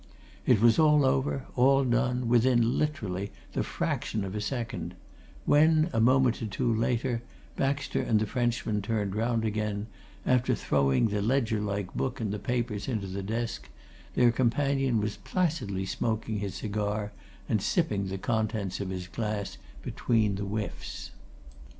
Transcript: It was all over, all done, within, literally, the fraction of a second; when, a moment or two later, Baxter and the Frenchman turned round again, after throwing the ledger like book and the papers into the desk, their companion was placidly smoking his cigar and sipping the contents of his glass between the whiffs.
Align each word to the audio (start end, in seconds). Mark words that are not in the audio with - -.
It 0.47 0.59
was 0.61 0.79
all 0.79 1.05
over, 1.05 1.45
all 1.55 1.83
done, 1.83 2.27
within, 2.27 2.79
literally, 2.79 3.31
the 3.53 3.61
fraction 3.61 4.23
of 4.23 4.33
a 4.33 4.41
second; 4.41 4.95
when, 5.45 5.91
a 5.93 5.99
moment 5.99 6.41
or 6.41 6.47
two 6.47 6.73
later, 6.73 7.21
Baxter 7.55 8.01
and 8.01 8.19
the 8.19 8.25
Frenchman 8.25 8.81
turned 8.81 9.15
round 9.15 9.45
again, 9.45 9.85
after 10.25 10.55
throwing 10.55 11.09
the 11.09 11.21
ledger 11.21 11.61
like 11.61 11.93
book 11.93 12.19
and 12.19 12.33
the 12.33 12.39
papers 12.39 12.87
into 12.87 13.05
the 13.05 13.21
desk, 13.21 13.69
their 14.15 14.31
companion 14.31 14.99
was 14.99 15.17
placidly 15.17 15.85
smoking 15.85 16.39
his 16.39 16.55
cigar 16.55 17.11
and 17.47 17.61
sipping 17.61 18.07
the 18.07 18.17
contents 18.17 18.79
of 18.79 18.89
his 18.89 19.07
glass 19.07 19.59
between 19.83 20.33
the 20.33 20.43
whiffs. 20.45 21.11